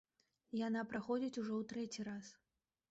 Яна 0.67 0.81
праходзіць 0.93 1.39
ужо 1.43 1.53
ў 1.61 1.71
трэці 1.73 2.09
раз. 2.11 2.35